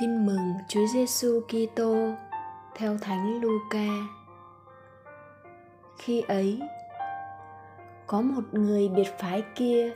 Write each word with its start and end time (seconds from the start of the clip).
Tin 0.00 0.26
mừng 0.26 0.54
Chúa 0.68 0.86
Giêsu 0.86 1.40
Kitô 1.40 1.96
theo 2.74 2.98
Thánh 2.98 3.40
Luca. 3.40 3.88
Khi 5.98 6.20
ấy, 6.20 6.60
có 8.06 8.20
một 8.20 8.42
người 8.52 8.88
biệt 8.88 9.08
phái 9.18 9.42
kia 9.54 9.92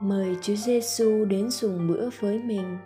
mời 0.00 0.36
Chúa 0.42 0.54
Giêsu 0.54 1.24
đến 1.24 1.50
dùng 1.50 1.88
bữa 1.88 2.08
với 2.20 2.38
mình. 2.38 2.78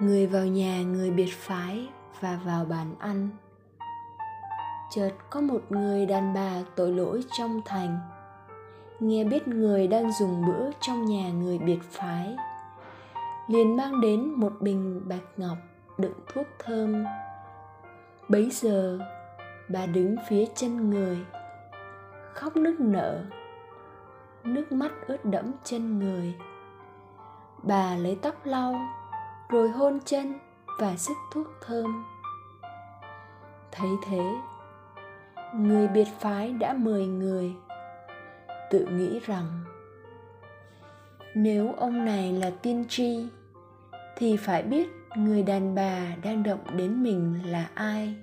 Người 0.00 0.26
vào 0.26 0.46
nhà 0.46 0.82
người 0.82 1.10
biệt 1.10 1.32
phái 1.32 1.88
và 2.20 2.40
vào 2.44 2.64
bàn 2.64 2.94
ăn. 2.98 3.28
Chợt 4.90 5.12
có 5.30 5.40
một 5.40 5.60
người 5.68 6.06
đàn 6.06 6.34
bà 6.34 6.52
tội 6.76 6.92
lỗi 6.92 7.24
trong 7.38 7.60
thành 7.64 7.98
nghe 9.00 9.24
biết 9.24 9.48
người 9.48 9.86
đang 9.86 10.12
dùng 10.12 10.46
bữa 10.46 10.70
trong 10.80 11.04
nhà 11.04 11.30
người 11.30 11.58
biệt 11.58 11.82
phái 11.82 12.36
liền 13.48 13.76
mang 13.76 14.00
đến 14.00 14.32
một 14.36 14.52
bình 14.60 15.02
bạch 15.08 15.38
ngọc 15.38 15.58
đựng 15.98 16.20
thuốc 16.34 16.46
thơm. 16.58 17.04
Bấy 18.28 18.50
giờ, 18.50 18.98
bà 19.68 19.86
đứng 19.86 20.16
phía 20.28 20.44
chân 20.54 20.90
người, 20.90 21.18
khóc 22.34 22.56
nức 22.56 22.80
nở, 22.80 23.24
nước 24.44 24.72
mắt 24.72 24.92
ướt 25.06 25.24
đẫm 25.24 25.52
chân 25.64 25.98
người. 25.98 26.34
Bà 27.62 27.96
lấy 27.96 28.18
tóc 28.22 28.34
lau, 28.44 28.74
rồi 29.48 29.68
hôn 29.68 29.98
chân 30.04 30.38
và 30.78 30.96
sức 30.96 31.16
thuốc 31.32 31.46
thơm. 31.60 32.04
Thấy 33.72 33.90
thế, 34.06 34.32
người 35.54 35.88
biệt 35.88 36.08
phái 36.18 36.52
đã 36.52 36.72
mời 36.72 37.06
người. 37.06 37.54
Tự 38.70 38.86
nghĩ 38.86 39.20
rằng, 39.26 39.44
nếu 41.34 41.74
ông 41.76 42.04
này 42.04 42.32
là 42.32 42.50
tiên 42.62 42.84
tri 42.88 43.28
thì 44.18 44.36
phải 44.36 44.62
biết 44.62 44.88
người 45.16 45.42
đàn 45.42 45.74
bà 45.74 46.16
đang 46.22 46.42
động 46.42 46.76
đến 46.76 47.02
mình 47.02 47.50
là 47.50 47.70
ai 47.74 48.16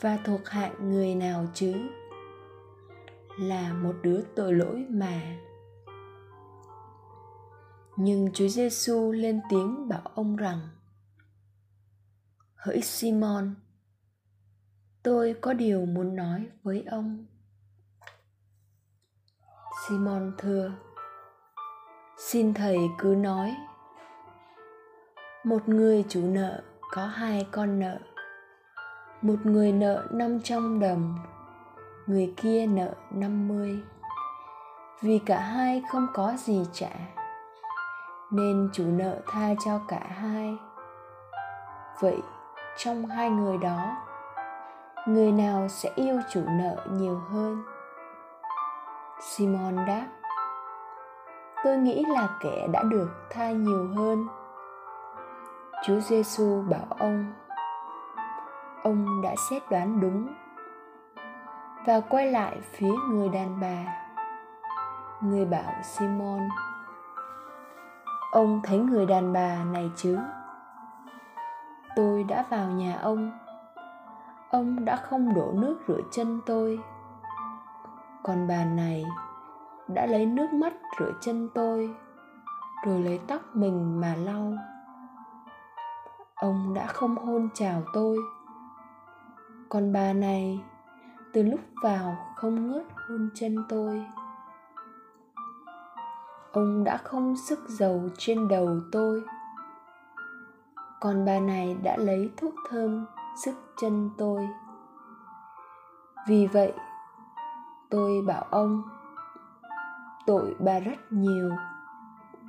và 0.00 0.18
thuộc 0.24 0.48
hạng 0.48 0.90
người 0.90 1.14
nào 1.14 1.46
chứ? 1.54 1.74
Là 3.38 3.72
một 3.72 3.94
đứa 4.02 4.20
tội 4.36 4.54
lỗi 4.54 4.86
mà. 4.90 5.38
Nhưng 7.96 8.28
Chúa 8.34 8.48
Giêsu 8.48 9.12
lên 9.12 9.40
tiếng 9.50 9.88
bảo 9.88 10.10
ông 10.14 10.36
rằng, 10.36 10.60
hỡi 12.54 12.80
Simon, 12.80 13.54
tôi 15.02 15.34
có 15.40 15.52
điều 15.52 15.86
muốn 15.86 16.16
nói 16.16 16.46
với 16.62 16.84
ông. 16.90 17.26
Simon 19.88 20.32
thưa, 20.38 20.72
Xin 22.18 22.54
thầy 22.54 22.78
cứ 22.98 23.14
nói. 23.18 23.56
Một 25.46 25.68
người 25.68 26.04
chủ 26.08 26.20
nợ 26.24 26.60
có 26.92 27.06
hai 27.06 27.46
con 27.52 27.80
nợ. 27.80 27.98
Một 29.22 29.34
người 29.44 29.72
nợ 29.72 30.06
500 30.10 30.80
đồng, 30.80 31.14
Người 32.06 32.34
kia 32.36 32.66
nợ 32.66 32.94
50 33.10 33.78
Vì 35.02 35.18
cả 35.26 35.38
hai 35.38 35.82
không 35.92 36.06
có 36.14 36.32
gì 36.38 36.66
trả, 36.72 36.90
Nên 38.30 38.68
chủ 38.72 38.84
nợ 38.86 39.20
tha 39.26 39.48
cho 39.64 39.80
cả 39.88 40.06
hai. 40.08 40.56
Vậy 42.00 42.18
trong 42.76 43.06
hai 43.06 43.30
người 43.30 43.58
đó, 43.58 43.96
Người 45.06 45.32
nào 45.32 45.68
sẽ 45.68 45.90
yêu 45.94 46.20
chủ 46.32 46.42
nợ 46.48 46.86
nhiều 46.92 47.20
hơn? 47.30 47.62
Simon 49.20 49.76
đáp, 49.86 50.06
Tôi 51.64 51.76
nghĩ 51.76 52.04
là 52.08 52.28
kẻ 52.40 52.68
đã 52.72 52.82
được 52.82 53.08
tha 53.30 53.50
nhiều 53.50 53.88
hơn. 53.96 54.26
Chúa 55.82 56.00
Giêsu 56.00 56.62
bảo 56.62 56.86
ông 56.88 57.32
Ông 58.82 59.22
đã 59.22 59.34
xét 59.50 59.62
đoán 59.70 60.00
đúng 60.00 60.28
Và 61.86 62.00
quay 62.00 62.30
lại 62.30 62.56
phía 62.72 62.92
người 63.10 63.28
đàn 63.28 63.60
bà, 63.60 63.84
Người 65.20 65.44
bảo 65.44 65.72
Simon, 65.82 66.48
Ông 68.36 68.60
thấy 68.64 68.78
người 68.78 69.06
đàn 69.06 69.32
bà 69.32 69.64
này 69.64 69.90
chứ? 69.96 70.18
Tôi 71.96 72.24
đã 72.24 72.44
vào 72.50 72.70
nhà 72.70 72.98
ông. 73.02 73.30
Ông 74.50 74.84
đã 74.84 74.96
không 74.96 75.34
đổ 75.34 75.52
nước 75.54 75.78
rửa 75.88 76.00
chân 76.10 76.40
tôi. 76.46 76.80
Còn 78.22 78.48
bà 78.48 78.64
này 78.64 79.04
đã 79.88 80.06
lấy 80.06 80.26
nước 80.26 80.52
mắt 80.52 80.72
rửa 80.98 81.12
chân 81.20 81.48
tôi, 81.54 81.94
rồi 82.84 83.00
lấy 83.00 83.20
tóc 83.26 83.40
mình 83.54 84.00
mà 84.00 84.14
lau 84.14 84.52
ông 86.36 86.74
đã 86.74 86.86
không 86.86 87.16
hôn 87.16 87.48
chào 87.54 87.82
tôi. 87.92 88.18
Còn 89.68 89.92
bà 89.92 90.12
này, 90.12 90.64
từ 91.32 91.42
lúc 91.42 91.60
vào 91.82 92.16
không 92.36 92.70
ngớt 92.70 92.84
hôn 93.08 93.30
chân 93.34 93.56
tôi. 93.68 94.06
Ông 96.52 96.84
đã 96.84 96.96
không 96.96 97.36
sức 97.36 97.58
dầu 97.68 98.08
trên 98.18 98.48
đầu 98.48 98.80
tôi. 98.92 99.22
Còn 101.00 101.24
bà 101.24 101.40
này 101.40 101.76
đã 101.82 101.96
lấy 101.96 102.32
thuốc 102.36 102.54
thơm 102.70 103.06
sức 103.44 103.54
chân 103.76 104.10
tôi. 104.18 104.48
Vì 106.28 106.46
vậy, 106.46 106.72
tôi 107.90 108.22
bảo 108.22 108.46
ông, 108.50 108.82
tội 110.26 110.56
bà 110.58 110.78
rất 110.78 111.12
nhiều 111.12 111.50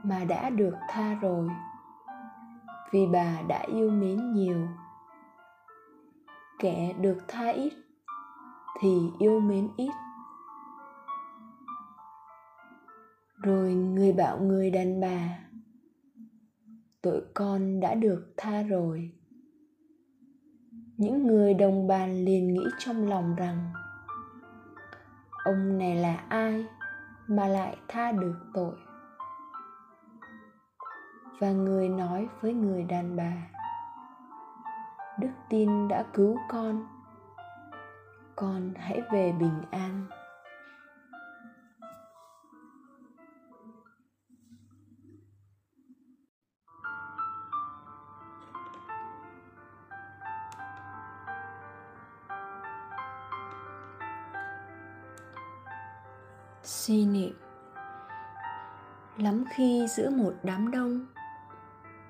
mà 0.04 0.24
đã 0.24 0.50
được 0.50 0.76
tha 0.90 1.14
rồi 1.14 1.50
vì 2.92 3.08
bà 3.14 3.42
đã 3.48 3.64
yêu 3.68 3.90
mến 3.90 4.34
nhiều. 4.34 4.68
Kẻ 6.60 6.94
được 7.02 7.18
tha 7.28 7.48
ít 7.50 7.74
thì 8.82 9.12
yêu 9.20 9.40
mến 9.40 9.70
ít. 9.78 9.92
Rồi 13.44 13.74
người 13.74 14.14
bảo 14.14 14.40
người 14.40 14.72
đàn 14.72 15.02
bà 15.02 15.40
tội 17.02 17.22
con 17.34 17.80
đã 17.80 17.96
được 17.96 18.34
tha 18.38 18.64
rồi. 18.64 19.12
Những 20.98 21.28
người 21.28 21.54
đồng 21.54 21.88
bàn 21.88 22.26
liền 22.26 22.54
nghĩ 22.54 22.64
trong 22.78 23.08
lòng 23.08 23.36
rằng, 23.36 23.74
ông 25.44 25.78
này 25.78 25.96
là 25.96 26.16
ai 26.30 26.66
mà 27.28 27.48
lại 27.48 27.78
tha 27.88 28.12
được 28.12 28.36
tội? 28.54 28.76
Và 31.40 31.52
người 31.52 31.90
nói 31.90 32.28
với 32.42 32.54
người 32.54 32.84
đàn 32.84 33.16
bà. 33.16 33.34
Đức 35.20 35.32
tin 35.50 35.88
đã 35.88 36.06
cứu 36.14 36.38
con. 36.50 36.86
Con 38.36 38.74
hãy 38.76 39.02
về 39.12 39.32
bình 39.40 39.62
an. 39.72 40.06
Suy 56.64 57.06
niệm. 57.06 57.34
Lắm 59.18 59.44
khi 59.50 59.88
giữa 59.88 60.10
một 60.10 60.34
đám 60.44 60.72
đông 60.72 61.06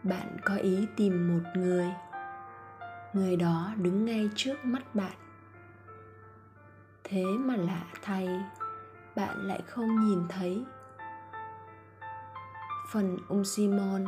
bạn 0.09 0.37
có 0.45 0.55
ý 0.55 0.87
tìm 0.95 1.33
một 1.33 1.49
người. 1.55 1.87
Người 3.13 3.35
đó 3.35 3.71
đứng 3.77 4.05
ngay 4.05 4.29
trước 4.35 4.65
mắt 4.65 4.95
bạn. 4.95 5.13
Thế 7.03 7.23
mà 7.39 7.55
lạ 7.55 7.83
thay, 8.01 8.27
bạn 9.15 9.37
lại 9.47 9.61
không 9.67 10.05
nhìn 10.05 10.27
thấy. 10.29 10.65
Phần 12.91 13.17
ông 13.29 13.45
simon, 13.45 14.05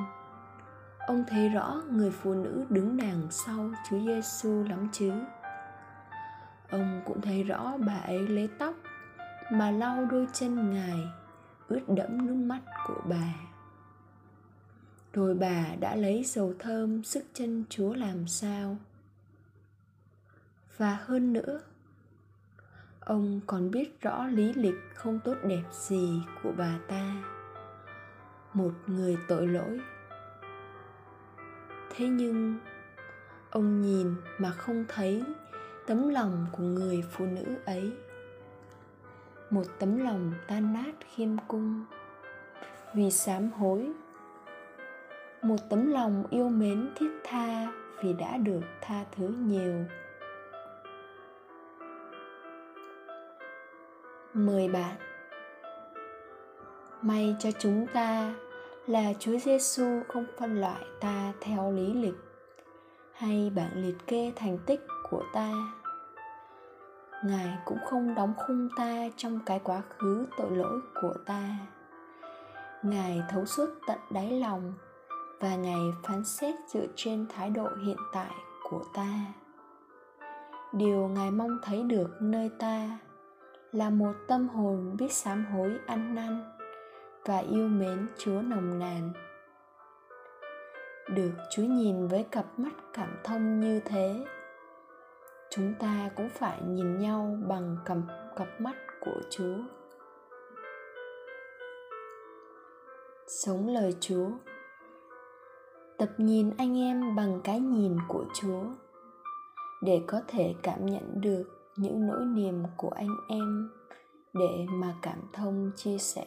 ông 1.08 1.24
thấy 1.28 1.50
rõ 1.50 1.82
người 1.90 2.12
phụ 2.12 2.34
nữ 2.34 2.66
đứng 2.70 2.98
đằng 2.98 3.28
sau 3.30 3.70
chúa 3.90 4.00
giêsu 4.00 4.64
lắm 4.64 4.88
chứ. 4.92 5.12
Ông 6.70 7.02
cũng 7.06 7.22
thấy 7.22 7.44
rõ 7.44 7.78
bà 7.88 7.94
ấy 7.94 8.28
lấy 8.28 8.50
tóc 8.60 8.74
mà 9.52 9.72
lau 9.72 10.06
đôi 10.06 10.28
chân 10.34 10.72
ngài, 10.74 11.08
ướt 11.68 11.82
đẫm 11.88 12.26
nước 12.26 12.36
mắt 12.36 12.60
của 12.88 13.02
bà 13.10 13.49
rồi 15.14 15.34
bà 15.34 15.76
đã 15.80 15.96
lấy 15.96 16.24
dầu 16.24 16.54
thơm 16.60 17.04
sức 17.04 17.24
chân 17.34 17.64
chúa 17.70 17.94
làm 17.94 18.28
sao? 18.28 18.78
Và 20.78 20.98
hơn 21.06 21.34
nữa, 21.34 21.62
ông 23.00 23.40
còn 23.48 23.72
biết 23.72 24.02
rõ 24.02 24.28
lý 24.28 24.54
lịch 24.54 24.80
không 24.96 25.20
tốt 25.24 25.36
đẹp 25.44 25.64
gì 25.72 26.22
của 26.44 26.52
bà 26.58 26.80
ta. 26.88 27.24
Một 28.54 28.72
người 28.88 29.18
tội 29.28 29.48
lỗi. 29.48 29.80
Thế 31.96 32.08
nhưng, 32.08 32.58
ông 33.50 33.82
nhìn 33.82 34.16
mà 34.38 34.52
không 34.52 34.86
thấy 34.88 35.24
tấm 35.88 36.10
lòng 36.10 36.46
của 36.52 36.64
người 36.64 37.04
phụ 37.12 37.26
nữ 37.26 37.56
ấy. 37.66 37.92
Một 39.50 39.66
tấm 39.80 39.98
lòng 39.98 40.34
tan 40.48 40.74
nát 40.74 40.92
khiêm 41.16 41.30
cung. 41.48 41.86
Vì 42.94 43.12
sám 43.12 43.52
hối 43.52 43.92
một 45.42 45.58
tấm 45.70 45.92
lòng 45.92 46.24
yêu 46.30 46.50
mến 46.50 46.90
thiết 46.96 47.12
tha 47.24 47.68
vì 48.04 48.14
đã 48.14 48.38
được 48.38 48.62
tha 48.82 49.06
thứ 49.12 49.28
nhiều 49.28 49.86
mời 54.34 54.68
bạn 54.68 54.96
may 57.02 57.36
cho 57.40 57.50
chúng 57.60 57.88
ta 57.94 58.34
là 58.88 59.14
Chúa 59.20 59.38
Giêsu 59.38 59.86
không 60.08 60.26
phân 60.40 60.62
loại 60.62 60.86
ta 61.00 61.34
theo 61.42 61.72
lý 61.72 61.94
lịch, 61.94 62.18
hay 63.14 63.52
bảng 63.56 63.72
liệt 63.76 63.96
kê 64.08 64.32
thành 64.36 64.58
tích 64.66 64.88
của 65.10 65.24
ta. 65.34 65.52
Ngài 67.26 67.58
cũng 67.66 67.78
không 67.90 68.16
đóng 68.16 68.34
khung 68.38 68.70
ta 68.78 69.10
trong 69.18 69.40
cái 69.46 69.60
quá 69.64 69.82
khứ 69.90 70.26
tội 70.38 70.52
lỗi 70.52 70.80
của 71.02 71.14
ta. 71.26 71.50
Ngài 72.84 73.22
thấu 73.30 73.46
suốt 73.46 73.70
tận 73.88 74.00
đáy 74.10 74.32
lòng 74.32 74.74
và 75.40 75.56
ngày 75.56 75.82
phán 76.04 76.24
xét 76.26 76.56
dựa 76.68 76.86
trên 76.96 77.26
thái 77.30 77.50
độ 77.50 77.68
hiện 77.86 77.98
tại 78.14 78.32
của 78.70 78.84
ta. 78.94 79.14
Điều 80.74 81.08
Ngài 81.08 81.32
mong 81.32 81.58
thấy 81.64 81.84
được 81.84 82.10
nơi 82.22 82.50
ta 82.60 83.00
là 83.72 83.90
một 83.90 84.14
tâm 84.28 84.50
hồn 84.50 84.96
biết 85.00 85.12
sám 85.12 85.46
hối 85.46 85.78
ăn 85.86 86.16
năn 86.16 86.44
và 87.26 87.38
yêu 87.38 87.68
mến 87.68 88.08
Chúa 88.18 88.42
nồng 88.42 88.80
nàn. 88.80 89.14
Được 91.10 91.32
Chúa 91.52 91.64
nhìn 91.64 92.08
với 92.08 92.24
cặp 92.32 92.46
mắt 92.58 92.74
cảm 92.94 93.18
thông 93.24 93.60
như 93.60 93.80
thế, 93.86 94.26
chúng 95.50 95.74
ta 95.80 96.10
cũng 96.16 96.30
phải 96.30 96.62
nhìn 96.62 96.98
nhau 96.98 97.38
bằng 97.48 97.78
cặp 97.86 97.98
cặp 98.36 98.48
mắt 98.62 98.76
của 99.00 99.22
Chúa. 99.30 99.58
Sống 103.28 103.68
lời 103.68 103.96
Chúa 104.00 104.30
Tập 106.00 106.10
nhìn 106.18 106.52
anh 106.58 106.78
em 106.78 107.16
bằng 107.16 107.42
cái 107.44 107.60
nhìn 107.60 107.98
của 108.08 108.26
Chúa, 108.34 108.64
để 109.82 110.02
có 110.08 110.22
thể 110.28 110.56
cảm 110.64 110.86
nhận 110.86 111.22
được 111.22 111.44
những 111.76 112.08
nỗi 112.08 112.26
niềm 112.26 112.64
của 112.78 112.90
anh 112.90 113.16
em 113.30 113.70
để 114.34 114.66
mà 114.70 114.96
cảm 115.02 115.20
thông 115.34 115.72
chia 115.76 115.98
sẻ. 115.98 116.26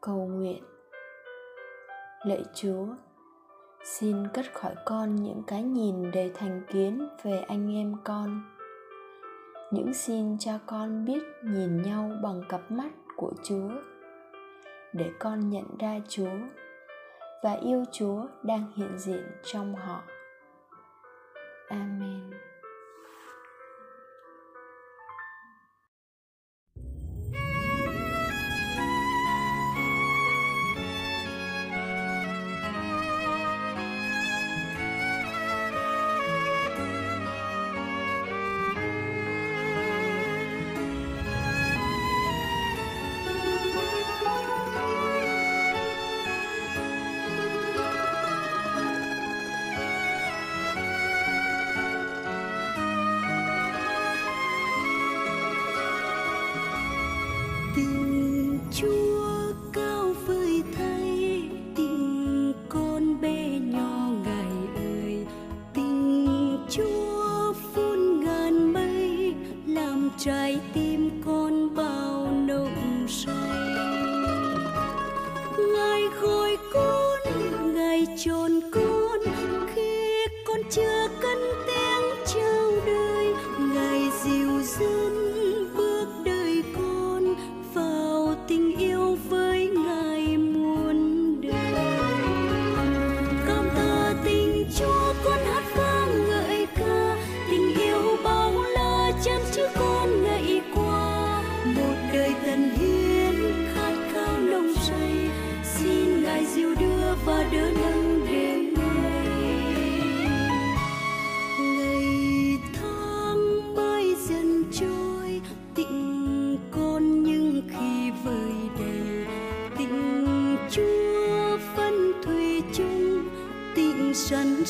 Cầu 0.00 0.26
nguyện. 0.26 0.62
Lạy 2.24 2.44
chúa, 2.54 2.86
xin 3.84 4.16
cất 4.34 4.46
khỏi 4.54 4.74
con 4.84 5.16
những 5.16 5.42
cái 5.46 5.62
nhìn 5.62 6.10
đầy 6.10 6.30
thành 6.34 6.62
kiến 6.68 7.08
về 7.22 7.38
anh 7.48 7.74
em 7.74 7.94
con. 8.04 8.42
Những 9.72 9.94
xin 9.94 10.38
cha 10.38 10.58
con 10.66 11.04
biết 11.04 11.22
nhìn 11.42 11.82
nhau 11.82 12.10
bằng 12.22 12.42
cặp 12.48 12.70
mắt 12.70 12.90
của 13.16 13.32
chúa 13.42 13.70
để 14.92 15.10
con 15.18 15.50
nhận 15.50 15.78
ra 15.78 16.00
chúa 16.08 16.38
và 17.42 17.52
yêu 17.52 17.84
chúa 17.92 18.26
đang 18.42 18.72
hiện 18.76 18.98
diện 18.98 19.26
trong 19.44 19.74
họ. 19.74 20.02
Amen. 21.68 22.30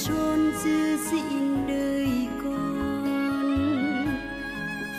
Trôn 0.04 0.52
dư 0.64 0.96
dịn 1.10 1.66
đời 1.69 2.08
con. 2.44 4.06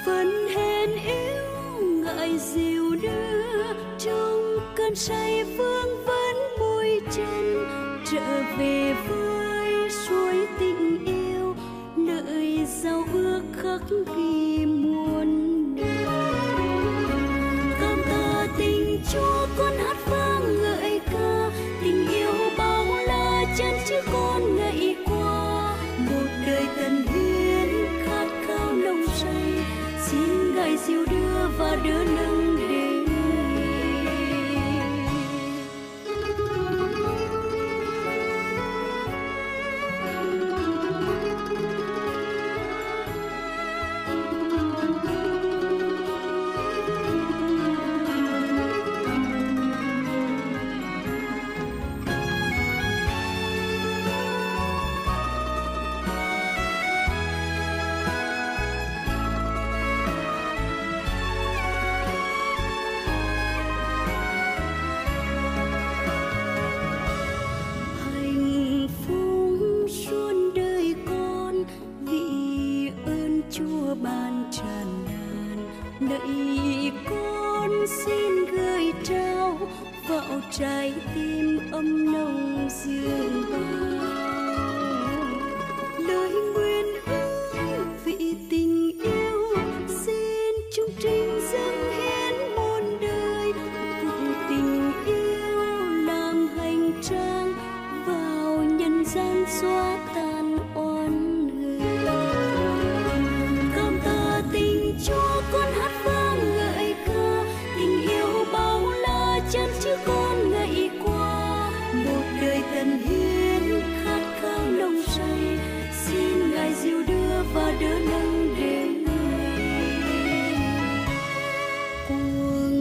Phần 0.05 0.47
hèn 0.55 0.89
yếu, 0.89 1.81
ngại 2.03 2.38
dịu 2.38 2.95
đưa, 3.01 3.73
trong 3.99 4.57
cơn 4.75 4.95
say 4.95 5.44
vương 5.44 6.06
vấn 6.06 6.35
môi 6.59 7.01
chân. 7.11 7.66
Trở 8.11 8.44
về 8.57 8.95
với 9.09 9.89
suối 9.89 10.47
tình 10.59 11.06
yêu 11.06 11.56
nơi 11.95 12.66
giao 12.83 13.04
ước 13.13 13.42
khắc 13.63 13.81
ghi 13.89 14.27
trái 80.59 80.94
tim. 81.14 81.56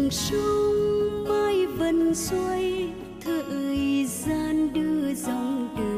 dòng 0.07 0.11
sông 0.11 1.25
mãi 1.29 1.67
vẫn 1.67 2.15
xuôi 2.15 2.89
thời 3.25 4.07
gian 4.07 4.73
đưa 4.73 5.15
dòng 5.15 5.69
đời 5.79 5.96